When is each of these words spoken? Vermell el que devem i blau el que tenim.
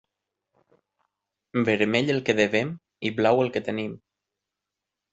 Vermell 1.69 2.11
el 2.15 2.23
que 2.31 2.37
devem 2.41 2.75
i 3.11 3.15
blau 3.23 3.45
el 3.47 3.55
que 3.59 3.67
tenim. 3.71 3.97